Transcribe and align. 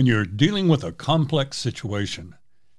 When 0.00 0.06
you're 0.06 0.24
dealing 0.24 0.66
with 0.66 0.82
a 0.82 0.92
complex 0.92 1.58
situation, 1.58 2.34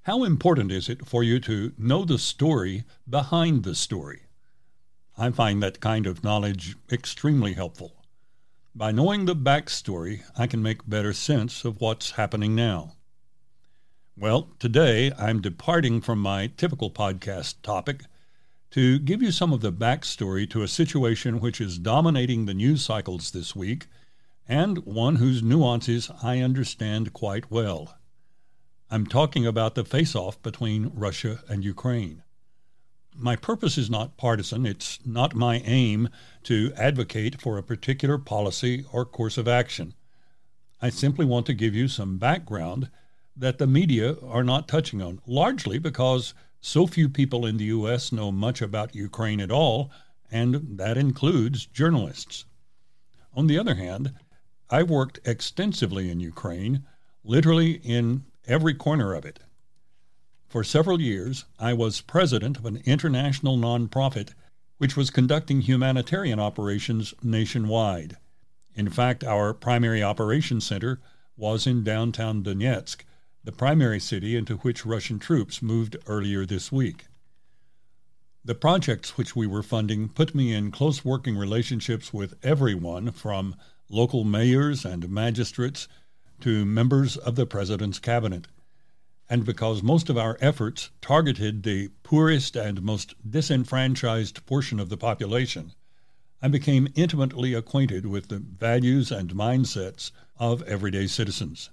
how 0.06 0.24
important 0.24 0.72
is 0.72 0.90
it 0.90 1.06
for 1.06 1.24
you 1.24 1.40
to 1.42 1.72
know 1.78 2.04
the 2.04 2.18
story 2.18 2.84
behind 3.08 3.64
the 3.64 3.76
story? 3.76 4.24
I 5.16 5.30
find 5.30 5.62
that 5.62 5.80
kind 5.80 6.08
of 6.08 6.24
knowledge 6.24 6.76
extremely 6.92 7.54
helpful. 7.54 7.94
By 8.74 8.92
knowing 8.92 9.26
the 9.26 9.36
backstory, 9.36 10.24
I 10.36 10.48
can 10.48 10.64
make 10.64 10.90
better 10.90 11.14
sense 11.14 11.64
of 11.64 11.80
what's 11.80 12.18
happening 12.18 12.56
now. 12.56 12.94
Well, 14.18 14.50
today 14.58 15.12
I'm 15.16 15.44
departing 15.44 16.02
from 16.02 16.18
my 16.18 16.48
typical 16.48 16.90
podcast 16.90 17.62
topic 17.62 18.02
to 18.72 18.98
give 18.98 19.22
you 19.22 19.32
some 19.32 19.54
of 19.54 19.62
the 19.62 19.72
backstory 19.72 20.50
to 20.50 20.64
a 20.64 20.68
situation 20.68 21.40
which 21.40 21.62
is 21.62 21.78
dominating 21.78 22.48
the 22.48 22.56
news 22.56 22.84
cycles 22.84 23.30
this 23.30 23.56
week 23.56 23.86
and 24.52 24.80
one 24.80 25.16
whose 25.16 25.42
nuances 25.42 26.12
I 26.22 26.40
understand 26.40 27.14
quite 27.14 27.50
well. 27.50 27.98
I'm 28.90 29.06
talking 29.08 29.48
about 29.48 29.76
the 29.76 29.86
face 29.86 30.14
off 30.14 30.42
between 30.42 30.92
Russia 30.94 31.40
and 31.48 31.64
Ukraine. 31.64 32.24
My 33.16 33.38
purpose 33.38 33.78
is 33.78 33.90
not 33.90 34.18
partisan. 34.18 34.66
It's 34.66 35.00
not 35.06 35.34
my 35.34 35.60
aim 35.60 36.10
to 36.44 36.74
advocate 36.76 37.40
for 37.40 37.58
a 37.58 37.64
particular 37.64 38.18
policy 38.18 38.84
or 38.92 39.06
course 39.06 39.38
of 39.38 39.48
action. 39.48 39.94
I 40.82 40.90
simply 40.90 41.26
want 41.26 41.46
to 41.46 41.54
give 41.54 41.74
you 41.74 41.88
some 41.88 42.18
background 42.18 42.90
that 43.38 43.58
the 43.58 43.68
media 43.68 44.18
are 44.22 44.44
not 44.44 44.68
touching 44.68 45.02
on, 45.02 45.22
largely 45.26 45.80
because 45.80 46.34
so 46.60 46.88
few 46.88 47.08
people 47.08 47.46
in 47.46 47.56
the 47.56 47.72
U.S. 47.80 48.12
know 48.12 48.34
much 48.34 48.62
about 48.62 48.96
Ukraine 48.96 49.40
at 49.40 49.50
all, 49.50 49.92
and 50.30 50.78
that 50.78 50.98
includes 50.98 51.66
journalists. 51.66 52.44
On 53.34 53.48
the 53.48 53.58
other 53.58 53.76
hand, 53.76 54.12
I 54.72 54.84
worked 54.84 55.20
extensively 55.26 56.10
in 56.10 56.22
Ukraine, 56.22 56.86
literally 57.26 57.74
in 57.74 58.24
every 58.48 58.74
corner 58.74 59.14
of 59.14 59.26
it. 59.26 59.40
For 60.48 60.64
several 60.64 61.02
years, 61.02 61.44
I 61.60 61.74
was 61.74 62.00
president 62.00 62.58
of 62.58 62.66
an 62.66 62.82
international 62.86 63.58
nonprofit 63.58 64.34
which 64.78 64.96
was 64.96 65.10
conducting 65.10 65.62
humanitarian 65.62 66.40
operations 66.40 67.14
nationwide. 67.22 68.16
In 68.74 68.90
fact, 68.90 69.26
our 69.26 69.54
primary 69.54 70.02
operations 70.02 70.66
center 70.66 71.02
was 71.36 71.68
in 71.68 71.84
downtown 71.84 72.42
Donetsk, 72.42 73.04
the 73.44 73.52
primary 73.52 74.00
city 74.00 74.38
into 74.38 74.58
which 74.58 74.86
Russian 74.86 75.20
troops 75.20 75.62
moved 75.62 75.98
earlier 76.08 76.46
this 76.46 76.72
week. 76.72 77.08
The 78.44 78.56
projects 78.56 79.18
which 79.18 79.36
we 79.36 79.46
were 79.46 79.64
funding 79.64 80.10
put 80.10 80.34
me 80.34 80.54
in 80.54 80.72
close 80.72 81.04
working 81.04 81.38
relationships 81.38 82.14
with 82.14 82.34
everyone 82.42 83.12
from 83.12 83.56
local 83.92 84.24
mayors 84.24 84.86
and 84.86 85.10
magistrates 85.10 85.88
to 86.40 86.66
members 86.66 87.18
of 87.18 87.36
the 87.36 87.46
President's 87.46 88.00
cabinet. 88.00 88.48
And 89.30 89.46
because 89.46 89.84
most 89.84 90.10
of 90.10 90.18
our 90.18 90.38
efforts 90.42 90.90
targeted 91.02 91.64
the 91.64 91.90
poorest 92.04 92.56
and 92.56 92.82
most 92.82 93.14
disenfranchised 93.30 94.46
portion 94.46 94.80
of 94.80 94.90
the 94.90 94.98
population, 94.98 95.74
I 96.42 96.48
became 96.48 96.88
intimately 96.96 97.54
acquainted 97.54 98.06
with 98.06 98.30
the 98.30 98.40
values 98.40 99.12
and 99.12 99.34
mindsets 99.34 100.12
of 100.38 100.64
everyday 100.64 101.08
citizens. 101.08 101.70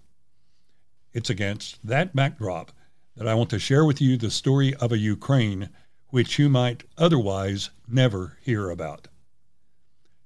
It's 1.13 1.31
against 1.31 1.79
that 1.87 2.15
backdrop 2.15 2.73
that 3.17 3.27
I 3.27 3.35
want 3.35 3.51
to 3.51 3.59
share 3.59 3.85
with 3.85 4.01
you 4.01 4.17
the 4.17 4.31
story 4.31 4.75
of 4.75 4.93
a 4.93 4.99
Ukraine 4.99 5.71
which 6.11 6.39
you 6.39 6.49
might 6.49 6.85
otherwise 6.97 7.71
never 7.89 8.39
hear 8.43 8.71
about. 8.71 9.09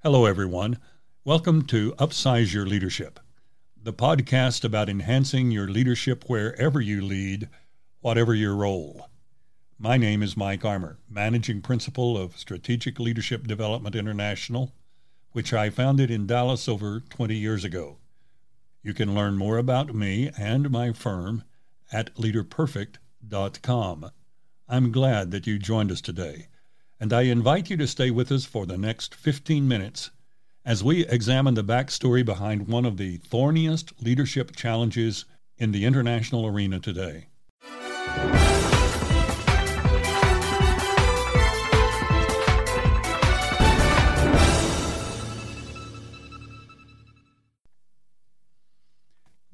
Hello, 0.03 0.27
everyone. 0.27 0.79
Welcome 1.25 1.67
to 1.67 1.93
Upsize 2.01 2.53
Your 2.53 2.67
Leadership, 2.67 3.21
the 3.81 3.93
podcast 3.93 4.65
about 4.65 4.89
enhancing 4.89 5.53
your 5.53 5.69
leadership 5.69 6.25
wherever 6.27 6.81
you 6.81 7.01
lead, 7.01 7.49
whatever 8.01 8.35
your 8.35 8.57
role. 8.57 9.09
My 9.79 9.97
name 9.97 10.25
is 10.25 10.37
Mike 10.37 10.65
Armour, 10.65 10.99
Managing 11.09 11.63
Principal 11.63 12.19
of 12.19 12.37
Strategic 12.37 12.99
Leadership 12.99 13.47
Development 13.47 13.95
International, 13.95 14.73
which 15.31 15.53
I 15.53 15.71
founded 15.71 16.11
in 16.11 16.27
Dallas 16.27 16.69
over 16.69 16.99
20 16.99 17.37
years 17.37 17.65
ago. 17.65 17.99
You 18.83 18.93
can 18.93 19.15
learn 19.15 19.39
more 19.39 19.59
about 19.59 19.95
me 19.95 20.33
and 20.37 20.71
my 20.71 20.91
firm 20.91 21.45
at 21.93 22.13
leaderperfect.com. 22.17 24.11
I'm 24.69 24.91
glad 24.91 25.31
that 25.31 25.47
you 25.47 25.61
joined 25.61 25.93
us 25.93 26.01
today, 26.01 26.49
and 26.99 27.13
I 27.13 27.23
invite 27.23 27.71
you 27.71 27.77
to 27.77 27.87
stay 27.87 28.11
with 28.11 28.33
us 28.33 28.45
for 28.45 28.67
the 28.67 28.77
next 28.77 29.15
15 29.15 29.69
minutes 29.69 30.11
as 30.65 30.85
we 30.85 31.07
examine 31.07 31.55
the 31.55 31.65
backstory 31.65 32.25
behind 32.25 32.69
one 32.69 32.85
of 32.85 32.97
the 32.97 33.19
thorniest 33.19 33.93
leadership 34.01 34.55
challenges 34.55 35.25
in 35.59 35.73
the 35.73 35.85
international 35.85 36.47
arena 36.47 36.79
today. 36.79 37.27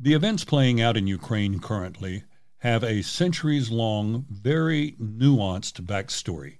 The 0.00 0.14
events 0.14 0.44
playing 0.44 0.80
out 0.80 0.96
in 0.96 1.06
Ukraine 1.06 1.58
currently 1.58 2.22
have 2.58 2.84
a 2.84 3.02
centuries 3.02 3.70
long, 3.70 4.26
very 4.30 4.92
nuanced 4.92 5.84
backstory. 5.84 6.58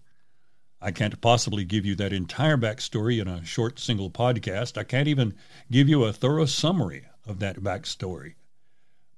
I 0.81 0.93
can't 0.93 1.21
possibly 1.21 1.65
give 1.65 1.84
you 1.84 1.97
that 1.97 2.12
entire 2.12 2.56
backstory 2.56 3.21
in 3.21 3.27
a 3.27 3.44
short 3.44 3.81
single 3.81 4.11
podcast. 4.11 4.78
I 4.78 4.84
can't 4.84 5.09
even 5.09 5.34
give 5.72 5.89
you 5.89 6.05
a 6.05 6.12
thorough 6.12 6.47
summary 6.47 7.06
of 7.27 7.41
that 7.41 7.65
backstory. 7.65 8.34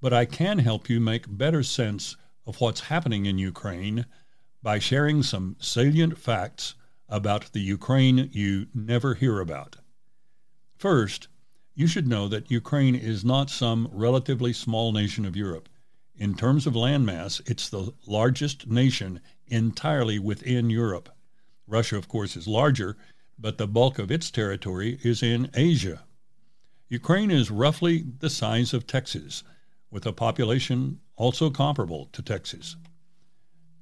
But 0.00 0.15
I 0.15 0.25
can 0.25 0.59
help 0.60 0.88
you 0.88 1.00
make 1.00 1.37
better 1.37 1.62
sense 1.62 2.16
of 2.47 2.60
what's 2.60 2.81
happening 2.81 3.26
in 3.26 3.37
Ukraine 3.37 4.06
by 4.62 4.78
sharing 4.78 5.22
some 5.22 5.56
salient 5.59 6.16
facts 6.16 6.75
about 7.10 7.53
the 7.53 7.60
Ukraine 7.60 8.31
you 8.32 8.69
never 8.72 9.15
hear 9.15 9.41
about. 9.41 9.77
First, 10.78 11.28
you 11.75 11.87
should 11.87 12.09
know 12.09 12.27
that 12.28 12.50
Ukraine 12.50 12.94
is 12.94 13.22
not 13.22 13.50
some 13.50 13.88
relatively 13.92 14.54
small 14.54 14.92
nation 14.92 15.27
of 15.27 15.37
Europe. 15.37 15.69
In 16.16 16.34
terms 16.34 16.66
of 16.66 16.72
landmass, 16.72 17.41
it's 17.50 17.69
the 17.69 17.92
largest 18.06 18.66
nation 18.66 19.21
entirely 19.47 20.19
within 20.19 20.71
Europe. 20.71 21.10
Russia, 21.70 21.97
of 21.97 22.08
course, 22.08 22.36
is 22.36 22.48
larger, 22.48 22.97
but 23.38 23.56
the 23.56 23.66
bulk 23.66 23.98
of 23.98 24.10
its 24.10 24.31
territory 24.31 24.98
is 25.03 25.22
in 25.22 25.48
Asia. 25.54 26.03
Ukraine 26.88 27.31
is 27.31 27.50
roughly 27.50 28.04
the 28.19 28.28
size 28.28 28.75
of 28.75 28.86
Texas, 28.86 29.44
with 29.91 30.04
a 30.04 30.12
population 30.12 31.00
also 31.16 31.48
comparable 31.48 32.06
to 32.12 32.22
Texas. 32.22 32.76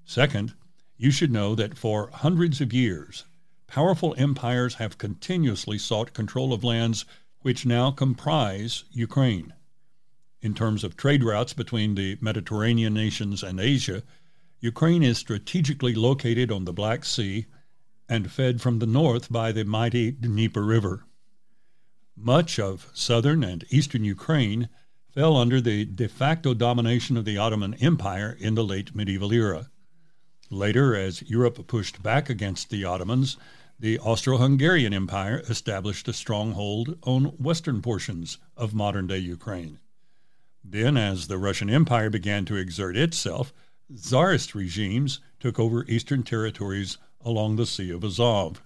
Second, 0.05 0.55
you 0.99 1.11
should 1.11 1.33
know 1.33 1.55
that 1.55 1.79
for 1.79 2.11
hundreds 2.13 2.61
of 2.61 2.73
years, 2.73 3.25
powerful 3.67 4.15
empires 4.19 4.75
have 4.75 4.99
continuously 4.99 5.79
sought 5.79 6.13
control 6.13 6.53
of 6.53 6.65
lands 6.65 7.05
which 7.41 7.65
now 7.65 7.91
comprise 7.91 8.85
Ukraine. 8.91 9.55
In 10.43 10.55
terms 10.55 10.85
of 10.85 10.97
trade 10.97 11.25
routes 11.25 11.53
between 11.53 11.95
the 11.95 12.19
Mediterranean 12.21 12.95
nations 12.95 13.43
and 13.43 13.59
Asia, 13.59 14.03
Ukraine 14.61 15.03
is 15.03 15.19
strategically 15.19 15.95
located 15.95 16.53
on 16.53 16.65
the 16.65 16.73
Black 16.73 17.05
Sea 17.05 17.47
and 18.09 18.31
fed 18.31 18.61
from 18.61 18.79
the 18.79 18.87
north 18.87 19.31
by 19.31 19.53
the 19.53 19.65
mighty 19.65 20.11
Dnieper 20.11 20.65
River. 20.65 21.05
Much 22.17 22.59
of 22.59 22.91
southern 22.95 23.45
and 23.45 23.65
eastern 23.71 24.05
Ukraine 24.05 24.69
fell 25.09 25.37
under 25.37 25.61
the 25.61 25.85
de 25.85 26.09
facto 26.09 26.55
domination 26.55 27.17
of 27.17 27.25
the 27.25 27.39
Ottoman 27.39 27.75
Empire 27.75 28.37
in 28.39 28.55
the 28.55 28.65
late 28.65 28.95
medieval 28.95 29.33
era. 29.33 29.71
Later, 30.51 30.97
as 30.97 31.23
Europe 31.23 31.67
pushed 31.67 32.03
back 32.03 32.31
against 32.31 32.71
the 32.71 32.85
Ottomans, 32.85 33.37
the 33.79 33.99
Austro 33.99 34.39
Hungarian 34.39 34.93
Empire 34.93 35.43
established 35.49 36.09
a 36.09 36.13
stronghold 36.13 36.99
on 37.03 37.27
western 37.37 37.83
portions 37.83 38.39
of 38.57 38.75
modern 38.75 39.07
day 39.07 39.19
Ukraine. 39.19 39.79
Then, 40.65 40.97
as 40.97 41.29
the 41.29 41.39
Russian 41.39 41.71
Empire 41.71 42.11
began 42.11 42.45
to 42.47 42.57
exert 42.57 42.97
itself, 42.97 43.53
Tsarist 43.95 44.55
regimes 44.55 45.21
took 45.39 45.59
over 45.59 45.85
eastern 45.87 46.23
territories 46.23 46.99
along 47.29 47.57
the 47.57 47.67
Sea 47.67 47.91
of 47.91 48.03
Azov. 48.03 48.63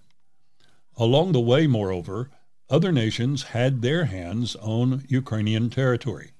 Along 0.96 1.32
the 1.32 1.40
way, 1.40 1.66
moreover, 1.66 2.30
other 2.70 2.92
nations 2.92 3.42
had 3.54 3.82
their 3.82 4.04
hands 4.04 4.54
on 4.56 5.04
Ukrainian 5.08 5.68
territory. 5.68 6.30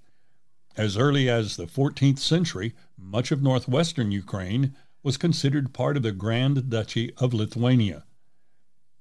As 0.76 0.96
early 0.96 1.28
as 1.28 1.56
the 1.56 1.66
14th 1.66 2.20
century, 2.20 2.74
much 2.96 3.32
of 3.32 3.42
northwestern 3.42 4.12
Ukraine 4.12 4.74
was 5.02 5.16
considered 5.16 5.74
part 5.74 5.96
of 5.96 6.04
the 6.04 6.12
Grand 6.12 6.70
Duchy 6.70 7.12
of 7.16 7.34
Lithuania. 7.34 8.04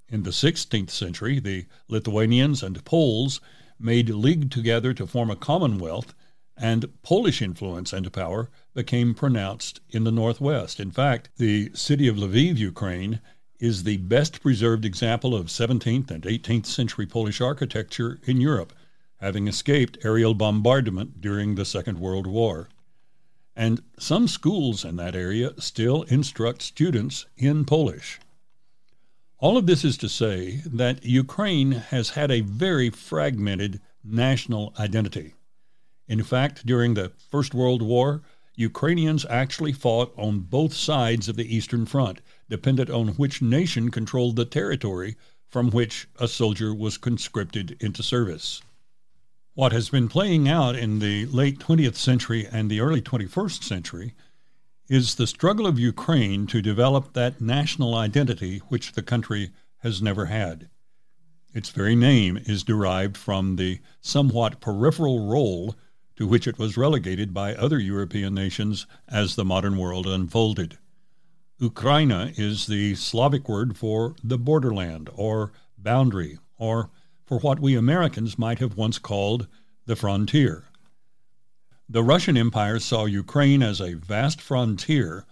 In 0.10 0.24
the 0.24 0.32
16th 0.32 0.90
century, 0.90 1.40
the 1.40 1.68
Lithuanians 1.88 2.64
and 2.64 2.84
Poles 2.84 3.40
made 3.80 4.10
league 4.10 4.50
together 4.50 4.96
to 4.96 5.06
form 5.06 5.30
a 5.30 5.36
commonwealth, 5.36 6.16
and 6.62 7.02
Polish 7.04 7.42
influence 7.42 7.92
and 7.92 8.14
power 8.14 8.50
became 8.74 9.14
pronounced 9.14 9.82
in 9.90 10.06
the 10.06 10.12
northwest. 10.12 10.80
In 10.80 10.92
fact, 10.92 11.30
the 11.38 11.72
city 11.74 12.08
of 12.08 12.16
Lviv, 12.16 12.58
Ukraine, 12.58 13.20
is 13.60 13.84
the 13.84 13.98
best 13.98 14.42
preserved 14.42 14.86
example 14.86 15.36
of 15.36 15.48
17th 15.48 16.10
and 16.10 16.24
18th 16.24 16.68
century 16.68 17.06
Polish 17.06 17.42
architecture 17.42 18.20
in 18.24 18.40
Europe 18.40 18.72
having 19.22 19.48
escaped 19.48 20.00
aerial 20.04 20.34
bombardment 20.34 21.22
during 21.22 21.54
the 21.54 21.64
Second 21.64 22.00
World 22.00 22.26
War. 22.26 22.68
And 23.56 23.82
some 24.00 24.28
schools 24.28 24.84
in 24.84 24.96
that 24.96 25.16
area 25.16 25.52
still 25.60 26.02
instruct 26.04 26.64
students 26.64 27.28
in 27.38 27.64
Polish. 27.66 28.20
All 29.38 29.58
of 29.58 29.68
this 29.68 29.86
is 29.86 29.96
to 29.98 30.10
say 30.10 30.62
that 30.66 31.06
Ukraine 31.06 31.72
has 31.72 32.12
had 32.12 32.32
a 32.32 32.42
very 32.42 32.90
fragmented 32.90 33.80
national 34.04 34.74
identity. 34.80 35.36
In 36.12 36.24
fact, 36.24 36.66
during 36.66 36.96
the 36.96 37.14
First 37.30 37.54
World 37.54 37.82
War, 37.82 38.22
Ukrainians 38.58 39.26
actually 39.30 39.72
fought 39.72 40.14
on 40.18 40.42
both 40.42 40.74
sides 40.74 41.30
of 41.30 41.38
the 41.38 41.56
Eastern 41.56 41.86
Front, 41.86 42.20
dependent 42.50 42.90
on 42.90 43.16
which 43.16 43.42
nation 43.42 43.90
controlled 43.90 44.36
the 44.36 44.44
territory 44.44 45.16
from 45.48 45.70
which 45.70 46.10
a 46.20 46.28
soldier 46.28 46.74
was 46.74 46.98
conscripted 46.98 47.78
into 47.80 48.04
service. 48.04 48.62
What 49.54 49.72
has 49.72 49.88
been 49.88 50.10
playing 50.10 50.50
out 50.50 50.76
in 50.76 51.00
the 51.00 51.28
late 51.28 51.60
20th 51.60 51.96
century 51.96 52.46
and 52.46 52.70
the 52.70 52.82
early 52.82 53.02
21st 53.02 53.64
century 53.64 54.14
is 54.90 55.16
the 55.16 55.26
struggle 55.26 55.66
of 55.66 55.80
Ukraine 55.80 56.46
to 56.48 56.62
develop 56.62 57.14
that 57.14 57.40
national 57.40 57.96
identity 57.96 58.58
which 58.68 58.92
the 58.92 59.02
country 59.02 59.52
has 59.78 60.02
never 60.02 60.26
had. 60.26 60.68
Its 61.54 61.70
very 61.70 61.96
name 61.96 62.36
is 62.36 62.64
derived 62.64 63.16
from 63.16 63.56
the 63.56 63.80
somewhat 64.02 64.60
peripheral 64.60 65.26
role 65.30 65.74
to 66.22 66.28
which 66.28 66.48
it 66.48 66.60
was 66.60 66.78
relegated 66.78 67.34
by 67.34 67.56
other 67.56 67.80
European 67.80 68.32
nations 68.32 68.86
as 69.08 69.36
the 69.36 69.44
modern 69.44 69.76
world 69.76 70.06
unfolded. 70.06 70.78
Ukraina 71.60 72.32
is 72.38 72.68
the 72.68 72.94
Slavic 72.94 73.50
word 73.50 73.76
for 73.76 74.16
the 74.24 74.38
borderland 74.38 75.10
or 75.16 75.52
boundary 75.80 76.38
or 76.60 76.92
for 77.26 77.40
what 77.40 77.60
we 77.60 77.76
Americans 77.76 78.38
might 78.38 78.60
have 78.60 78.78
once 78.78 79.00
called 79.00 79.48
the 79.88 79.96
frontier. 79.96 80.66
The 81.90 82.04
Russian 82.04 82.38
Empire 82.38 82.78
saw 82.78 83.06
Ukraine 83.06 83.64
as 83.64 83.82
a 83.82 83.96
vast 83.96 84.40
frontier 84.40 85.26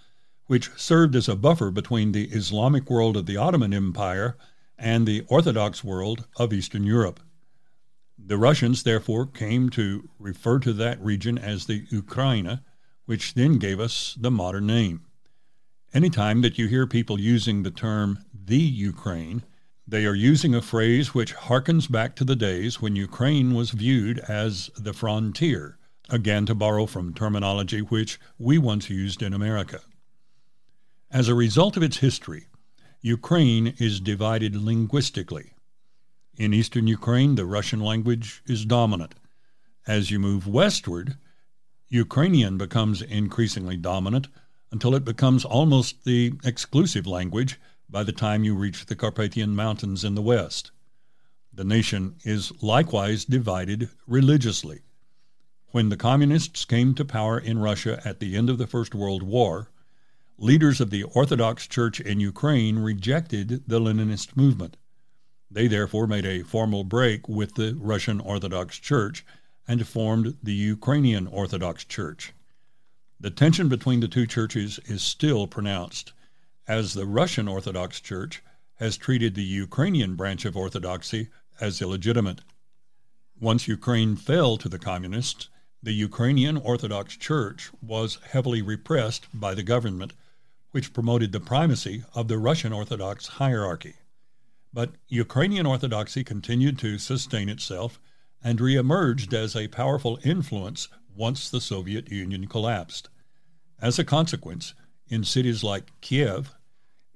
which 0.47 0.71
served 0.75 1.15
as 1.15 1.30
a 1.30 1.36
buffer 1.36 1.69
between 1.69 2.13
the 2.13 2.30
Islamic 2.30 2.89
world 2.89 3.15
of 3.15 3.27
the 3.27 3.38
Ottoman 3.38 3.75
Empire 3.75 4.38
and 4.75 5.06
the 5.06 5.24
Orthodox 5.27 5.83
world 5.83 6.25
of 6.38 6.51
Eastern 6.51 6.83
Europe. 6.83 7.19
The 8.25 8.38
Russians, 8.38 8.83
therefore, 8.83 9.25
came 9.25 9.69
to 9.71 10.10
refer 10.19 10.60
to 10.60 10.74
that 10.74 11.01
region 11.01 11.38
as 11.38 11.66
the 11.66 11.86
Ukraina, 11.88 12.62
which 13.06 13.33
then 13.33 13.57
gave 13.57 13.80
us 13.80 14.16
the 14.19 14.30
modern 14.30 14.68
name. 14.68 15.06
Anytime 15.94 16.42
that 16.42 16.57
you 16.60 16.68
hear 16.68 16.86
people 16.86 17.19
using 17.19 17.63
the 17.63 17.71
term 17.71 18.19
the 18.31 18.57
Ukraine, 18.57 19.44
they 19.88 20.06
are 20.06 20.13
using 20.13 20.54
a 20.54 20.62
phrase 20.62 21.16
which 21.16 21.33
harkens 21.33 21.89
back 21.89 22.16
to 22.18 22.24
the 22.24 22.36
days 22.36 22.80
when 22.80 22.95
Ukraine 22.95 23.56
was 23.56 23.71
viewed 23.71 24.19
as 24.19 24.69
the 24.77 24.94
frontier, 24.94 25.80
again 26.10 26.45
to 26.45 26.54
borrow 26.54 26.86
from 26.86 27.13
terminology 27.13 27.81
which 27.81 28.19
we 28.38 28.60
once 28.60 28.89
used 28.89 29.24
in 29.24 29.33
America. 29.33 29.81
As 31.10 31.27
a 31.27 31.33
result 31.33 31.75
of 31.75 31.81
its 31.81 31.98
history, 31.98 32.45
Ukraine 33.01 33.74
is 33.80 34.00
divided 34.00 34.56
linguistically. 34.56 35.54
In 36.37 36.53
eastern 36.53 36.87
Ukraine, 36.87 37.35
the 37.35 37.45
Russian 37.45 37.79
language 37.79 38.41
is 38.45 38.65
dominant. 38.65 39.15
As 39.87 40.11
you 40.11 40.19
move 40.19 40.47
westward, 40.47 41.17
Ukrainian 41.89 42.57
becomes 42.57 43.01
increasingly 43.01 43.75
dominant 43.75 44.27
until 44.71 44.95
it 44.95 45.03
becomes 45.03 45.43
almost 45.43 46.05
the 46.05 46.33
exclusive 46.43 47.07
language 47.07 47.59
by 47.89 48.03
the 48.03 48.11
time 48.11 48.43
you 48.43 48.55
reach 48.55 48.85
the 48.85 48.95
Carpathian 48.95 49.55
Mountains 49.55 50.03
in 50.03 50.13
the 50.13 50.21
west. 50.21 50.71
The 51.51 51.63
nation 51.63 52.15
is 52.23 52.51
likewise 52.61 53.25
divided 53.25 53.89
religiously. 54.05 54.81
When 55.71 55.89
the 55.89 55.97
communists 55.97 56.65
came 56.65 56.93
to 56.95 57.05
power 57.05 57.39
in 57.39 57.59
Russia 57.59 58.01
at 58.05 58.19
the 58.19 58.35
end 58.35 58.49
of 58.49 58.57
the 58.57 58.67
First 58.67 58.93
World 58.93 59.23
War, 59.23 59.71
leaders 60.37 60.79
of 60.79 60.89
the 60.89 61.03
Orthodox 61.03 61.67
Church 61.67 61.99
in 61.99 62.19
Ukraine 62.19 62.79
rejected 62.79 63.63
the 63.67 63.79
Leninist 63.79 64.37
movement. 64.37 64.77
They 65.51 65.68
therefore 65.68 66.06
made 66.06 66.25
a 66.25 66.44
formal 66.44 66.84
break 66.84 67.28
with 67.28 67.56
the 67.56 67.75
Russian 67.80 68.19
Orthodox 68.19 68.78
Church 68.78 69.25
and 69.68 69.88
formed 69.88 70.38
the 70.44 70.54
Ukrainian 70.54 71.28
Orthodox 71.28 71.84
Church. 71.84 72.34
The 73.19 73.31
tension 73.31 73.68
between 73.68 74.00
the 74.00 74.07
two 74.07 74.25
churches 74.25 74.80
is 74.86 75.01
still 75.01 75.48
pronounced 75.48 76.13
as 76.68 76.94
the 76.94 77.06
Russian 77.06 77.48
Orthodox 77.48 78.00
Church 78.00 78.44
has 78.75 78.96
treated 78.96 79.36
the 79.36 79.44
Ukrainian 79.44 80.16
branch 80.16 80.46
of 80.46 80.56
Orthodoxy 80.56 81.30
as 81.60 81.81
illegitimate. 81.81 82.42
Once 83.40 83.68
Ukraine 83.68 84.16
fell 84.16 84.56
to 84.57 84.69
the 84.69 84.80
communists, 84.80 85.50
the 85.81 85.94
Ukrainian 85.94 86.57
Orthodox 86.57 87.18
Church 87.18 87.72
was 87.81 88.19
heavily 88.31 88.62
repressed 88.62 89.28
by 89.34 89.54
the 89.54 89.63
government, 89.63 90.13
which 90.72 90.94
promoted 90.94 91.31
the 91.31 91.40
primacy 91.40 92.04
of 92.13 92.28
the 92.28 92.38
Russian 92.38 92.72
Orthodox 92.72 93.28
hierarchy. 93.28 93.96
But 94.74 94.95
Ukrainian 95.07 95.66
Orthodoxy 95.66 96.24
continued 96.24 96.77
to 96.80 96.98
sustain 96.98 97.50
itself 97.50 98.00
and 98.44 98.60
reemerged 98.60 99.33
as 99.33 99.56
a 99.56 99.68
powerful 99.68 100.19
influence 100.24 100.88
once 101.16 101.50
the 101.50 101.60
Soviet 101.60 102.12
Union 102.12 102.48
collapsed. 102.48 103.10
As 103.81 104.00
a 104.00 104.04
consequence, 104.04 104.74
in 105.07 105.24
cities 105.24 105.63
like 105.63 105.92
Kiev, 106.01 106.54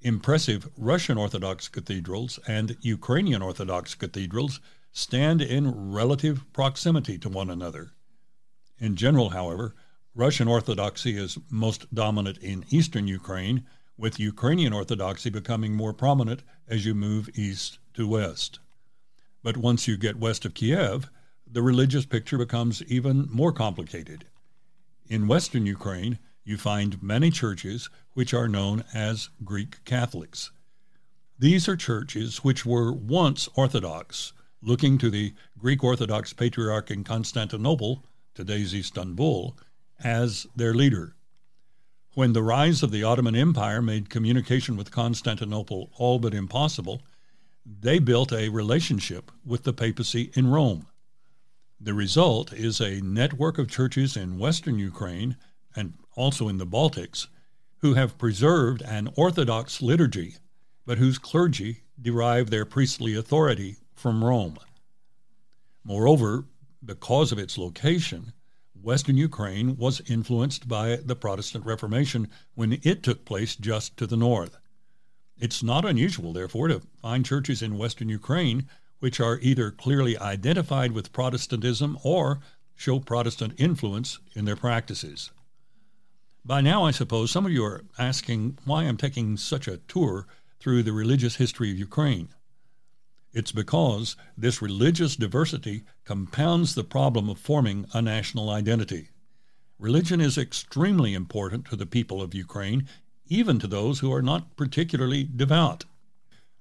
Impressive 0.00 0.68
Russian 0.76 1.16
Orthodox 1.16 1.68
cathedrals 1.68 2.38
and 2.46 2.76
Ukrainian 2.82 3.40
Orthodox 3.40 3.94
cathedrals 3.94 4.60
stand 4.92 5.40
in 5.40 5.92
relative 5.92 6.44
proximity 6.52 7.16
to 7.18 7.28
one 7.30 7.48
another. 7.48 7.92
In 8.78 8.96
general, 8.96 9.30
however, 9.30 9.74
Russian 10.14 10.46
Orthodoxy 10.46 11.16
is 11.16 11.38
most 11.50 11.92
dominant 11.94 12.36
in 12.38 12.66
eastern 12.68 13.08
Ukraine, 13.08 13.64
with 13.96 14.18
Ukrainian 14.18 14.72
Orthodoxy 14.72 15.30
becoming 15.30 15.74
more 15.74 15.92
prominent 15.92 16.42
as 16.68 16.84
you 16.84 16.94
move 16.94 17.30
east 17.34 17.78
to 17.94 18.08
west. 18.08 18.58
But 19.42 19.56
once 19.56 19.86
you 19.86 19.96
get 19.96 20.16
west 20.16 20.44
of 20.44 20.54
Kiev, 20.54 21.10
the 21.46 21.62
religious 21.62 22.06
picture 22.06 22.38
becomes 22.38 22.82
even 22.84 23.28
more 23.30 23.52
complicated. 23.52 24.24
In 25.08 25.28
western 25.28 25.66
Ukraine, 25.66 26.18
you 26.44 26.56
find 26.56 27.02
many 27.02 27.30
churches 27.30 27.90
which 28.14 28.34
are 28.34 28.48
known 28.48 28.84
as 28.92 29.30
Greek 29.44 29.84
Catholics. 29.84 30.50
These 31.38 31.68
are 31.68 31.76
churches 31.76 32.38
which 32.38 32.64
were 32.64 32.92
once 32.92 33.48
Orthodox, 33.54 34.32
looking 34.62 34.98
to 34.98 35.10
the 35.10 35.34
Greek 35.58 35.84
Orthodox 35.84 36.32
Patriarch 36.32 36.90
in 36.90 37.04
Constantinople, 37.04 38.04
today's 38.34 38.74
Istanbul, 38.74 39.56
as 40.02 40.46
their 40.56 40.74
leader. 40.74 41.14
When 42.14 42.32
the 42.32 42.44
rise 42.44 42.84
of 42.84 42.92
the 42.92 43.02
Ottoman 43.02 43.34
Empire 43.34 43.82
made 43.82 44.08
communication 44.08 44.76
with 44.76 44.92
Constantinople 44.92 45.90
all 45.96 46.20
but 46.20 46.32
impossible, 46.32 47.02
they 47.66 47.98
built 47.98 48.32
a 48.32 48.50
relationship 48.50 49.32
with 49.44 49.64
the 49.64 49.72
papacy 49.72 50.30
in 50.34 50.46
Rome. 50.46 50.86
The 51.80 51.92
result 51.92 52.52
is 52.52 52.80
a 52.80 53.00
network 53.00 53.58
of 53.58 53.68
churches 53.68 54.16
in 54.16 54.38
western 54.38 54.78
Ukraine 54.78 55.36
and 55.74 55.94
also 56.14 56.46
in 56.46 56.58
the 56.58 56.66
Baltics, 56.66 57.26
who 57.78 57.94
have 57.94 58.16
preserved 58.16 58.82
an 58.82 59.10
Orthodox 59.16 59.82
liturgy, 59.82 60.36
but 60.86 60.98
whose 60.98 61.18
clergy 61.18 61.82
derive 62.00 62.48
their 62.48 62.64
priestly 62.64 63.16
authority 63.16 63.78
from 63.92 64.22
Rome. 64.22 64.56
Moreover, 65.82 66.44
because 66.84 67.32
of 67.32 67.40
its 67.40 67.58
location, 67.58 68.32
Western 68.84 69.16
Ukraine 69.16 69.76
was 69.76 70.02
influenced 70.10 70.68
by 70.68 70.96
the 70.96 71.16
Protestant 71.16 71.64
Reformation 71.64 72.28
when 72.54 72.78
it 72.82 73.02
took 73.02 73.24
place 73.24 73.56
just 73.56 73.96
to 73.96 74.06
the 74.06 74.16
north. 74.16 74.58
It's 75.38 75.62
not 75.62 75.86
unusual, 75.86 76.34
therefore, 76.34 76.68
to 76.68 76.82
find 77.00 77.24
churches 77.24 77.62
in 77.62 77.78
Western 77.78 78.10
Ukraine 78.10 78.68
which 78.98 79.20
are 79.20 79.38
either 79.40 79.70
clearly 79.70 80.18
identified 80.18 80.92
with 80.92 81.12
Protestantism 81.12 81.98
or 82.02 82.40
show 82.74 83.00
Protestant 83.00 83.54
influence 83.58 84.18
in 84.34 84.44
their 84.44 84.56
practices. 84.56 85.30
By 86.44 86.60
now, 86.60 86.84
I 86.84 86.90
suppose 86.90 87.30
some 87.30 87.46
of 87.46 87.52
you 87.52 87.64
are 87.64 87.84
asking 87.98 88.58
why 88.66 88.84
I'm 88.84 88.98
taking 88.98 89.38
such 89.38 89.66
a 89.66 89.78
tour 89.78 90.26
through 90.60 90.82
the 90.82 90.92
religious 90.92 91.36
history 91.36 91.70
of 91.70 91.78
Ukraine. 91.78 92.28
It's 93.34 93.50
because 93.50 94.16
this 94.38 94.62
religious 94.62 95.16
diversity 95.16 95.82
compounds 96.04 96.74
the 96.74 96.84
problem 96.84 97.28
of 97.28 97.38
forming 97.38 97.84
a 97.92 98.00
national 98.00 98.48
identity. 98.48 99.08
Religion 99.76 100.20
is 100.20 100.38
extremely 100.38 101.14
important 101.14 101.66
to 101.66 101.76
the 101.76 101.84
people 101.84 102.22
of 102.22 102.32
Ukraine, 102.32 102.88
even 103.26 103.58
to 103.58 103.66
those 103.66 103.98
who 103.98 104.12
are 104.12 104.22
not 104.22 104.56
particularly 104.56 105.24
devout. 105.24 105.84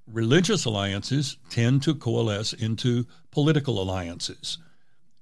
Religious 0.08 0.66
alliances 0.66 1.38
tend 1.52 1.84
to 1.84 1.94
coalesce 1.94 2.54
into 2.54 3.06
political 3.30 3.80
alliances. 3.80 4.58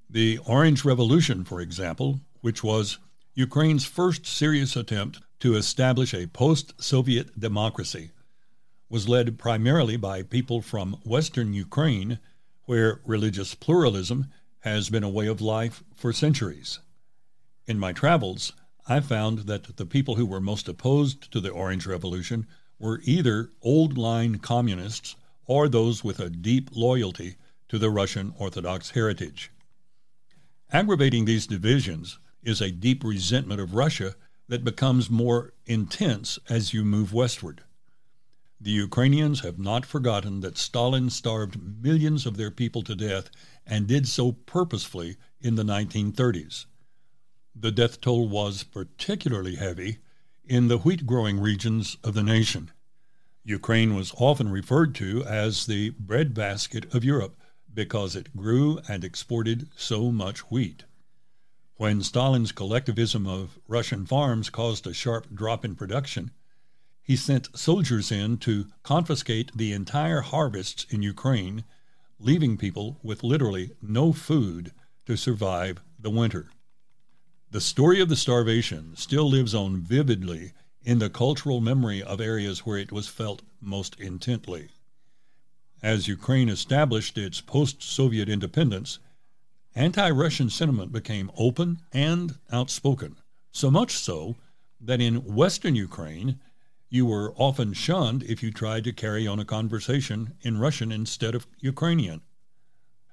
The 0.09 0.37
Orange 0.45 0.85
Revolution, 0.85 1.43
for 1.43 1.59
example, 1.59 2.21
which 2.39 2.63
was 2.63 2.97
Ukraine's 3.35 3.85
first 3.85 4.25
serious 4.25 4.77
attempt 4.77 5.19
to 5.41 5.55
establish 5.55 6.13
a 6.13 6.27
post 6.27 6.81
Soviet 6.81 7.37
democracy, 7.37 8.11
was 8.91 9.07
led 9.07 9.39
primarily 9.39 9.95
by 9.95 10.21
people 10.21 10.61
from 10.61 10.97
Western 11.05 11.53
Ukraine, 11.53 12.19
where 12.65 12.99
religious 13.05 13.55
pluralism 13.55 14.27
has 14.59 14.89
been 14.89 15.03
a 15.03 15.09
way 15.09 15.27
of 15.27 15.39
life 15.39 15.81
for 15.95 16.11
centuries. 16.11 16.79
In 17.65 17.79
my 17.79 17.93
travels, 17.93 18.51
I 18.89 18.99
found 18.99 19.39
that 19.47 19.77
the 19.77 19.85
people 19.85 20.15
who 20.15 20.25
were 20.25 20.41
most 20.41 20.67
opposed 20.67 21.31
to 21.31 21.39
the 21.39 21.51
Orange 21.51 21.87
Revolution 21.87 22.45
were 22.79 22.99
either 23.05 23.51
old 23.61 23.97
line 23.97 24.39
communists 24.39 25.15
or 25.45 25.69
those 25.69 26.03
with 26.03 26.19
a 26.19 26.29
deep 26.29 26.69
loyalty 26.73 27.37
to 27.69 27.79
the 27.79 27.89
Russian 27.89 28.33
Orthodox 28.37 28.89
heritage. 28.89 29.51
Aggravating 30.73 31.23
these 31.23 31.47
divisions 31.47 32.19
is 32.43 32.59
a 32.59 32.71
deep 32.71 33.05
resentment 33.05 33.61
of 33.61 33.73
Russia 33.73 34.15
that 34.49 34.65
becomes 34.65 35.09
more 35.09 35.53
intense 35.65 36.39
as 36.49 36.73
you 36.73 36.83
move 36.83 37.13
westward. 37.13 37.63
The 38.61 38.71
Ukrainians 38.71 39.39
have 39.39 39.57
not 39.57 39.85
forgotten 39.85 40.41
that 40.41 40.57
Stalin 40.57 41.09
starved 41.09 41.59
millions 41.81 42.25
of 42.25 42.37
their 42.37 42.51
people 42.51 42.83
to 42.83 42.95
death 42.95 43.29
and 43.65 43.87
did 43.87 44.07
so 44.07 44.31
purposefully 44.33 45.17
in 45.39 45.55
the 45.55 45.63
1930s 45.63 46.65
the 47.55 47.71
death 47.71 47.99
toll 47.99 48.29
was 48.29 48.63
particularly 48.63 49.55
heavy 49.55 49.97
in 50.45 50.67
the 50.67 50.77
wheat 50.79 51.05
growing 51.05 51.39
regions 51.39 51.97
of 52.03 52.13
the 52.13 52.23
nation. 52.23 52.71
Ukraine 53.43 53.93
was 53.93 54.13
often 54.17 54.49
referred 54.49 54.95
to 54.95 55.23
as 55.25 55.65
the 55.65 55.89
breadbasket 55.91 56.93
of 56.93 57.03
Europe 57.03 57.37
because 57.73 58.15
it 58.15 58.35
grew 58.35 58.79
and 58.87 59.03
exported 59.03 59.69
so 59.75 60.11
much 60.11 60.39
wheat. 60.49 60.85
When 61.75 62.01
Stalin's 62.01 62.51
collectivism 62.51 63.27
of 63.27 63.59
Russian 63.67 64.05
farms 64.05 64.49
caused 64.49 64.87
a 64.87 64.93
sharp 64.93 65.27
drop 65.33 65.65
in 65.65 65.75
production, 65.75 66.31
he 67.03 67.15
sent 67.15 67.57
soldiers 67.57 68.11
in 68.11 68.37
to 68.37 68.67
confiscate 68.83 69.51
the 69.55 69.73
entire 69.73 70.21
harvests 70.21 70.85
in 70.89 71.01
Ukraine, 71.01 71.63
leaving 72.19 72.57
people 72.57 72.99
with 73.01 73.23
literally 73.23 73.71
no 73.81 74.13
food 74.13 74.71
to 75.05 75.17
survive 75.17 75.81
the 75.99 76.09
winter. 76.09 76.51
The 77.49 77.61
story 77.61 77.99
of 77.99 78.09
the 78.09 78.15
starvation 78.15 78.95
still 78.95 79.27
lives 79.29 79.53
on 79.53 79.81
vividly 79.81 80.53
in 80.83 80.99
the 80.99 81.09
cultural 81.09 81.59
memory 81.59 82.01
of 82.01 82.21
areas 82.21 82.59
where 82.59 82.77
it 82.77 82.91
was 82.91 83.07
felt 83.07 83.41
most 83.59 83.99
intently. 83.99 84.69
As 85.83 86.07
Ukraine 86.07 86.49
established 86.49 87.17
its 87.17 87.41
post 87.41 87.81
Soviet 87.81 88.29
independence, 88.29 88.99
anti 89.75 90.09
Russian 90.11 90.49
sentiment 90.49 90.91
became 90.91 91.31
open 91.35 91.81
and 91.91 92.37
outspoken, 92.51 93.17
so 93.51 93.71
much 93.71 93.95
so 93.95 94.35
that 94.79 95.01
in 95.01 95.25
Western 95.25 95.75
Ukraine, 95.75 96.39
you 96.93 97.05
were 97.05 97.33
often 97.37 97.71
shunned 97.71 98.21
if 98.23 98.43
you 98.43 98.51
tried 98.51 98.83
to 98.83 98.91
carry 98.91 99.25
on 99.25 99.39
a 99.39 99.45
conversation 99.45 100.33
in 100.41 100.59
Russian 100.59 100.91
instead 100.91 101.33
of 101.33 101.47
Ukrainian. 101.61 102.21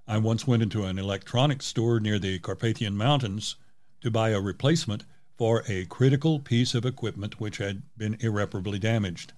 I 0.05 0.19
once 0.19 0.49
went 0.49 0.65
into 0.65 0.85
an 0.85 0.99
electronics 0.99 1.67
store 1.67 2.01
near 2.01 2.19
the 2.19 2.41
Carpathian 2.41 2.97
Mountains 2.97 3.55
to 4.01 4.11
buy 4.11 4.31
a 4.31 4.41
replacement 4.41 5.05
for 5.37 5.63
a 5.69 5.85
critical 5.85 6.41
piece 6.41 6.75
of 6.75 6.85
equipment 6.85 7.39
which 7.39 7.59
had 7.59 7.83
been 7.97 8.17
irreparably 8.19 8.81
damaged. 8.81 9.33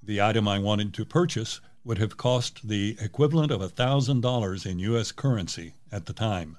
The 0.00 0.22
item 0.22 0.46
I 0.46 0.60
wanted 0.60 0.94
to 0.94 1.04
purchase 1.04 1.60
would 1.82 1.98
have 1.98 2.16
cost 2.16 2.68
the 2.68 2.96
equivalent 3.00 3.50
of 3.50 3.60
$1,000 3.60 4.66
in 4.66 4.78
U.S. 4.78 5.10
currency 5.10 5.74
at 5.90 6.06
the 6.06 6.12
time. 6.12 6.58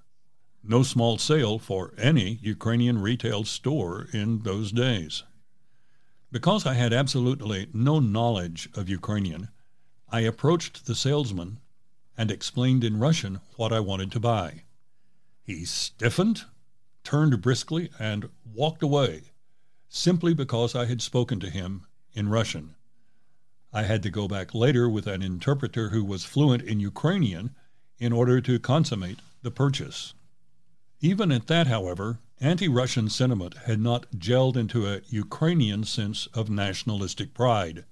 No 0.61 0.83
small 0.83 1.17
sale 1.17 1.59
for 1.59 1.93
any 1.97 2.39
Ukrainian 2.41 3.01
retail 3.01 3.45
store 3.45 4.07
in 4.11 4.39
those 4.39 4.73
days. 4.73 5.23
Because 6.35 6.65
I 6.65 6.73
had 6.73 6.91
absolutely 6.91 7.69
no 7.71 8.01
knowledge 8.01 8.67
of 8.73 8.89
Ukrainian, 8.89 9.47
I 10.09 10.19
approached 10.19 10.85
the 10.85 10.93
salesman 10.93 11.61
and 12.17 12.29
explained 12.29 12.83
in 12.83 12.99
Russian 12.99 13.39
what 13.55 13.71
I 13.71 13.79
wanted 13.79 14.11
to 14.11 14.19
buy. 14.19 14.63
He 15.41 15.63
stiffened 15.63 16.43
turned 17.05 17.41
briskly 17.41 17.89
and 17.97 18.27
walked 18.43 18.83
away, 18.83 19.31
simply 19.87 20.33
because 20.33 20.75
I 20.75 20.87
had 20.87 21.01
spoken 21.01 21.39
to 21.39 21.49
him 21.49 21.87
in 22.11 22.27
Russian. 22.27 22.75
I 23.71 23.83
had 23.83 24.03
to 24.03 24.09
go 24.09 24.27
back 24.27 24.53
later 24.53 24.89
with 24.89 25.07
an 25.07 25.21
interpreter 25.21 25.91
who 25.91 26.03
was 26.03 26.25
fluent 26.25 26.63
in 26.63 26.81
Ukrainian 26.81 27.55
in 27.97 28.11
order 28.11 28.41
to 28.41 28.59
consummate 28.59 29.19
the 29.41 29.51
purchase. 29.51 30.13
Even 30.99 31.31
at 31.31 31.47
that, 31.47 31.67
however, 31.67 32.19
anti 32.41 32.67
Russian 32.67 33.09
sentiment 33.09 33.55
had 33.65 33.79
not 33.79 34.11
gelled 34.11 34.57
into 34.57 34.85
a 34.85 35.01
Ukrainian 35.07 35.83
sense 35.83 36.27
of 36.33 36.49
nationalistic 36.49 37.33
pride. 37.33 37.85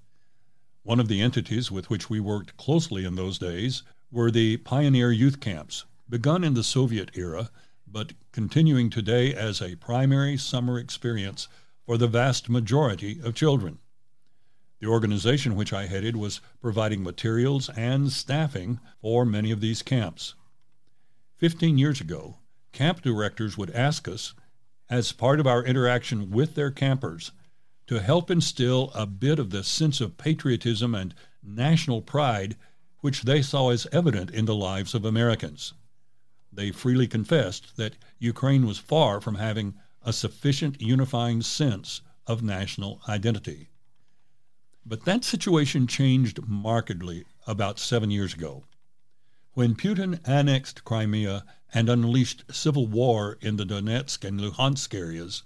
One 0.83 0.99
of 0.99 1.07
the 1.07 1.21
entities 1.21 1.71
with 1.71 1.89
which 1.89 2.09
we 2.09 2.19
worked 2.19 2.57
closely 2.57 3.05
in 3.05 3.15
those 3.15 3.39
days 3.39 3.83
were 4.11 4.29
the 4.29 4.57
pioneer 4.57 5.11
youth 5.11 5.39
camps, 5.39 5.85
begun 6.09 6.43
in 6.43 6.55
the 6.55 6.63
Soviet 6.63 7.11
era 7.15 7.51
but 7.87 8.13
continuing 8.31 8.89
today 8.89 9.33
as 9.35 9.61
a 9.61 9.75
primary 9.75 10.35
summer 10.35 10.79
experience 10.79 11.47
for 11.85 11.95
the 11.95 12.07
vast 12.07 12.49
majority 12.49 13.21
of 13.23 13.35
children. 13.35 13.77
The 14.79 14.87
organization 14.87 15.55
which 15.55 15.71
I 15.71 15.85
headed 15.85 16.17
was 16.17 16.41
providing 16.59 17.03
materials 17.03 17.69
and 17.69 18.11
staffing 18.11 18.79
for 18.99 19.25
many 19.25 19.51
of 19.51 19.61
these 19.61 19.83
camps. 19.83 20.33
Fifteen 21.37 21.77
years 21.77 22.01
ago, 22.01 22.39
camp 22.73 23.01
directors 23.01 23.57
would 23.57 23.71
ask 23.71 24.07
us, 24.09 24.33
as 24.89 25.13
part 25.13 25.39
of 25.39 25.47
our 25.47 25.63
interaction 25.63 26.29
with 26.29 26.55
their 26.55 26.71
campers, 26.71 27.31
to 27.87 28.01
help 28.01 28.29
instill 28.29 28.91
a 28.93 29.05
bit 29.05 29.39
of 29.39 29.51
the 29.51 29.63
sense 29.63 30.01
of 30.01 30.17
patriotism 30.17 30.93
and 30.93 31.15
national 31.41 32.01
pride 32.01 32.57
which 32.99 33.21
they 33.21 33.41
saw 33.41 33.69
as 33.69 33.87
evident 33.93 34.31
in 34.31 34.43
the 34.43 34.55
lives 34.55 34.93
of 34.93 35.05
Americans 35.05 35.73
they 36.55 36.71
freely 36.71 37.07
confessed 37.07 37.77
that 37.77 37.95
Ukraine 38.19 38.65
was 38.65 38.77
far 38.77 39.19
from 39.19 39.35
having 39.35 39.73
a 40.03 40.13
sufficient 40.13 40.81
unifying 40.81 41.41
sense 41.41 42.01
of 42.27 42.43
national 42.43 43.01
identity. 43.09 43.69
But 44.85 45.05
that 45.05 45.23
situation 45.23 45.87
changed 45.87 46.47
markedly 46.47 47.25
about 47.47 47.79
seven 47.79 48.11
years 48.11 48.33
ago. 48.33 48.65
When 49.53 49.75
Putin 49.75 50.19
annexed 50.27 50.83
Crimea 50.83 51.43
and 51.73 51.89
unleashed 51.89 52.43
civil 52.51 52.85
war 52.85 53.37
in 53.41 53.57
the 53.57 53.65
Donetsk 53.65 54.23
and 54.23 54.39
Luhansk 54.39 54.93
areas, 54.93 55.43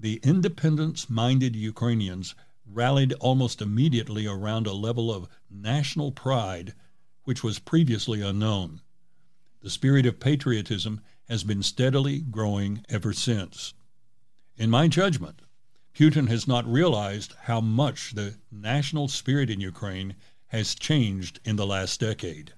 the 0.00 0.18
independence 0.22 1.10
minded 1.10 1.54
Ukrainians 1.54 2.34
rallied 2.66 3.12
almost 3.14 3.60
immediately 3.60 4.26
around 4.26 4.66
a 4.66 4.72
level 4.72 5.12
of 5.12 5.28
national 5.50 6.12
pride 6.12 6.74
which 7.24 7.44
was 7.44 7.58
previously 7.58 8.22
unknown. 8.22 8.80
The 9.60 9.70
spirit 9.70 10.06
of 10.06 10.20
patriotism 10.20 11.00
has 11.28 11.44
been 11.44 11.62
steadily 11.62 12.20
growing 12.20 12.84
ever 12.88 13.12
since. 13.12 13.74
In 14.56 14.70
my 14.70 14.88
judgment, 14.88 15.40
Putin 15.94 16.28
has 16.28 16.48
not 16.48 16.70
realized 16.70 17.34
how 17.42 17.60
much 17.60 18.14
the 18.14 18.38
national 18.50 19.08
spirit 19.08 19.48
in 19.50 19.60
Ukraine 19.60 20.16
has 20.46 20.74
changed 20.74 21.40
in 21.44 21.56
the 21.56 21.66
last 21.66 22.00
decade. 22.00 22.52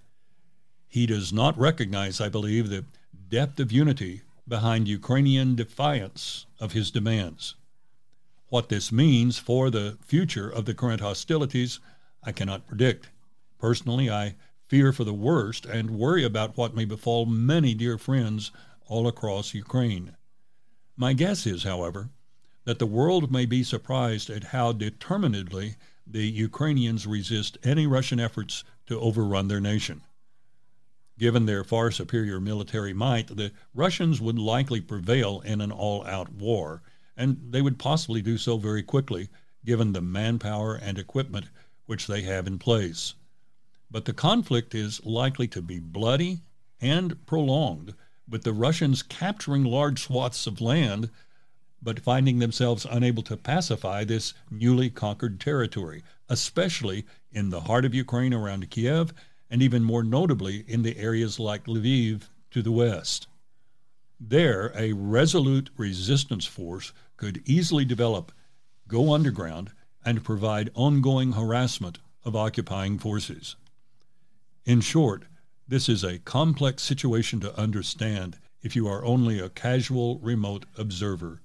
He 0.89 1.07
does 1.07 1.33
not 1.33 1.59
recognize, 1.59 2.21
I 2.21 2.29
believe, 2.29 2.69
the 2.69 2.85
depth 3.29 3.61
of 3.61 3.73
unity 3.73 4.23
behind 4.49 4.89
Ukrainian 4.89 5.55
defiance 5.55 6.47
of 6.61 6.73
his 6.73 6.91
demands. 6.91 7.55
What 8.49 8.69
this 8.69 8.93
means 8.93 9.39
for 9.39 9.71
the 9.71 9.99
future 10.05 10.49
of 10.49 10.65
the 10.65 10.75
current 10.75 11.01
hostilities, 11.01 11.81
I 12.23 12.33
cannot 12.33 12.67
predict. 12.67 13.11
Personally, 13.59 14.09
I 14.09 14.37
fear 14.69 14.93
for 14.93 15.05
the 15.05 15.15
worst, 15.15 15.65
and 15.65 15.91
worry 15.91 16.25
about 16.25 16.57
what 16.57 16.75
may 16.75 16.85
befall 16.85 17.25
many 17.27 17.75
dear 17.75 17.99
friends 17.99 18.51
all 18.87 19.07
across 19.07 19.55
Ukraine. 19.55 20.17
My 20.97 21.13
guess 21.13 21.47
is, 21.47 21.63
however, 21.63 22.11
that 22.65 22.79
the 22.79 22.87
world 22.87 23.31
may 23.31 23.47
be 23.47 23.63
surprised 23.63 24.29
at 24.29 24.45
how 24.45 24.73
determinedly 24.73 25.77
the 26.07 26.27
Ukrainians 26.27 27.07
resist 27.07 27.59
any 27.63 27.87
Russian 27.87 28.19
efforts 28.19 28.65
to 28.87 28.99
overrun 29.01 29.49
their 29.49 29.61
nation. 29.61 30.03
Given 31.19 31.47
their 31.47 31.65
far 31.65 31.91
superior 31.91 32.41
military 32.41 32.93
might, 32.93 33.29
the 33.29 33.53
Russians 33.75 34.21
would 34.21 34.39
likely 34.39 34.81
prevail 34.81 35.41
in 35.41 35.61
an 35.63 35.73
all 35.73 36.05
out 36.05 36.31
war, 36.33 36.83
and 37.17 37.39
they 37.51 37.63
would 37.63 37.79
possibly 37.79 38.21
do 38.21 38.37
so 38.37 38.59
very 38.59 38.83
quickly 38.83 39.31
given 39.65 39.93
the 39.93 40.03
manpower 40.03 40.75
and 40.75 40.99
equipment 40.99 41.47
which 41.87 42.07
they 42.07 42.23
have 42.23 42.47
in 42.47 42.59
place. 42.59 43.15
But 43.91 44.05
the 44.05 44.13
conflict 44.13 44.75
is 44.75 45.05
likely 45.07 45.49
to 45.49 45.63
be 45.63 45.79
bloody 45.79 46.43
and 46.81 47.25
prolonged, 47.25 47.95
with 48.29 48.43
the 48.43 48.53
Russians 48.53 49.03
capturing 49.03 49.65
large 49.65 50.03
swaths 50.03 50.47
of 50.47 50.61
land 50.61 51.11
but 51.81 52.01
finding 52.01 52.41
themselves 52.41 52.87
unable 52.91 53.23
to 53.23 53.37
pacify 53.37 54.05
this 54.05 54.35
newly 54.51 54.91
conquered 54.91 55.41
territory, 55.41 56.03
especially 56.29 57.07
in 57.31 57.51
the 57.51 57.61
heart 57.61 57.85
of 57.85 57.95
Ukraine 57.95 58.35
around 58.35 58.69
Kiev, 58.71 59.15
and 59.51 59.63
even 59.63 59.85
more 59.85 60.03
notably 60.03 60.65
in 60.67 60.83
the 60.83 60.97
areas 60.99 61.39
like 61.39 61.65
Lviv 61.65 62.23
to 62.51 62.63
the 62.63 62.73
west. 62.73 63.27
There, 64.19 64.73
a 64.75 64.93
resolute 64.93 65.71
resistance 65.77 66.47
force 66.47 66.93
could 67.17 67.43
easily 67.45 67.85
develop, 67.85 68.33
go 68.89 69.13
underground, 69.13 69.71
and 70.05 70.25
provide 70.25 70.71
ongoing 70.75 71.33
harassment 71.33 71.99
of 72.25 72.35
occupying 72.35 72.99
forces. 72.99 73.57
In 74.65 74.81
short, 74.81 75.25
this 75.69 75.89
is 75.89 76.03
a 76.03 76.19
complex 76.19 76.83
situation 76.83 77.41
to 77.41 77.59
understand 77.59 78.39
if 78.63 78.75
you 78.75 78.89
are 78.89 79.05
only 79.05 79.39
a 79.39 79.49
casual 79.49 80.19
remote 80.21 80.65
observer. 80.79 81.41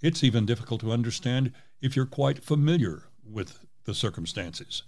It's 0.00 0.24
even 0.24 0.46
difficult 0.46 0.80
to 0.80 0.92
understand 0.92 1.52
if 1.80 1.96
you're 1.96 2.06
quite 2.06 2.42
familiar 2.42 3.04
with 3.24 3.58
the 3.84 3.94
circumstances. 3.94 4.82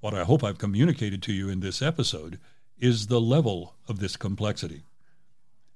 What 0.00 0.14
I 0.14 0.22
hope 0.22 0.44
I've 0.44 0.58
communicated 0.58 1.22
to 1.24 1.32
you 1.32 1.48
in 1.48 1.58
this 1.58 1.82
episode 1.82 2.38
is 2.78 3.08
the 3.08 3.20
level 3.20 3.74
of 3.88 3.98
this 3.98 4.16
complexity. 4.16 4.84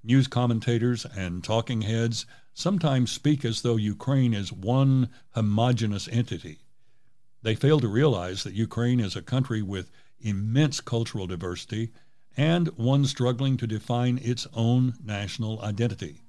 News 0.05 0.29
commentators 0.29 1.05
and 1.05 1.43
talking 1.43 1.83
heads 1.83 2.25
sometimes 2.55 3.11
speak 3.11 3.45
as 3.45 3.63
though 3.63 3.75
Ukraine 3.75 4.33
is 4.33 4.53
one 4.53 5.09
homogeneous 5.35 6.07
entity. 6.07 6.59
They 7.43 7.57
fail 7.57 7.81
to 7.81 7.89
realize 7.89 8.45
that 8.45 8.55
Ukraine 8.55 9.01
is 9.01 9.17
a 9.17 9.23
country 9.23 9.61
with 9.61 9.91
immense 10.21 10.81
cultural 10.81 11.27
diversity 11.27 11.91
and 12.37 12.69
one 12.77 13.07
struggling 13.07 13.57
to 13.57 13.67
define 13.67 14.21
its 14.23 14.47
own 14.55 14.95
national 15.05 15.61
identity. 15.63 16.23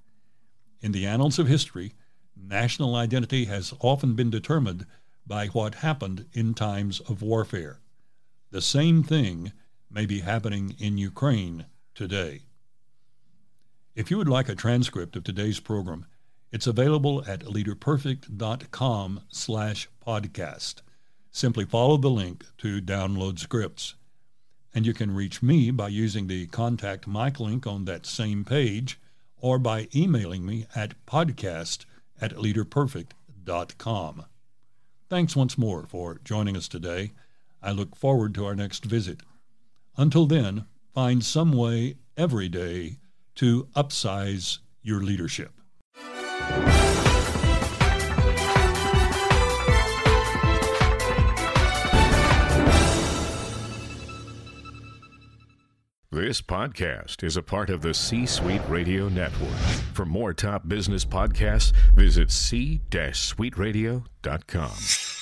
In 0.82 0.94
the 0.94 1.06
annals 1.06 1.38
of 1.38 1.46
history, 1.46 1.94
national 2.36 2.96
identity 2.96 3.46
has 3.46 3.72
often 3.82 4.16
been 4.16 4.32
determined 4.32 4.88
by 5.28 5.46
what 5.50 5.76
happened 5.76 6.26
in 6.34 6.56
times 6.56 7.00
of 7.02 7.22
warfare. 7.22 7.82
The 8.54 8.62
same 8.62 9.02
thing 9.02 9.52
may 9.90 10.06
be 10.06 10.20
happening 10.20 10.76
in 10.78 11.00
Ukraine 11.00 11.66
today. 11.96 12.42
If 13.96 14.12
you 14.12 14.18
would 14.20 14.30
like 14.30 14.48
a 14.48 14.54
transcript 14.54 15.16
of 15.16 15.24
today's 15.24 15.60
program, 15.60 16.06
it's 16.52 16.68
available 16.68 17.24
at 17.28 17.46
leaderperfect.com 17.46 19.22
slash 19.30 19.90
podcast. 20.06 20.84
Simply 21.32 21.66
follow 21.66 21.98
the 21.98 22.12
link 22.12 22.46
to 22.60 22.80
download 22.80 23.40
scripts. 23.40 23.96
And 24.72 24.86
you 24.86 24.94
can 24.94 25.16
reach 25.16 25.42
me 25.42 25.72
by 25.72 25.88
using 25.88 26.28
the 26.28 26.46
Contact 26.46 27.08
Mike 27.08 27.40
link 27.40 27.66
on 27.66 27.86
that 27.86 28.06
same 28.06 28.46
page 28.46 29.00
or 29.36 29.58
by 29.58 29.88
emailing 29.96 30.46
me 30.46 30.68
at 30.76 30.94
podcast 31.08 31.86
at 32.22 32.36
leaderperfect.com. 32.36 34.26
Thanks 35.10 35.36
once 35.36 35.58
more 35.58 35.88
for 35.88 36.20
joining 36.24 36.56
us 36.56 36.68
today. 36.68 37.14
I 37.64 37.72
look 37.72 37.96
forward 37.96 38.36
to 38.36 38.46
our 38.46 38.56
next 38.56 38.84
visit. 38.84 39.22
Until 39.96 40.26
then, 40.26 40.66
find 40.94 41.24
some 41.24 41.54
way 41.54 41.96
every 42.18 42.50
day 42.50 42.98
to 43.36 43.70
upsize 43.76 44.58
your 44.82 45.02
leadership. 45.02 45.54
This 56.12 56.42
podcast 56.42 57.24
is 57.24 57.38
a 57.38 57.42
part 57.42 57.70
of 57.72 57.82
the 57.82 57.94
C 57.94 58.26
Suite 58.28 58.62
Radio 58.68 59.08
Network. 59.10 59.58
For 59.94 60.06
more 60.06 60.34
top 60.34 60.68
business 60.68 61.06
podcasts, 61.06 61.72
visit 61.96 62.30
c-suiteradio.com. 62.30 65.13